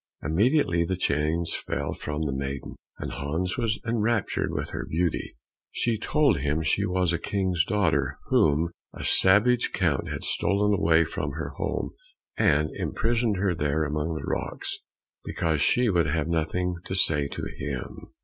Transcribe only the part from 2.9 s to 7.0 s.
and Hans was enraptured with her beauty. She told him she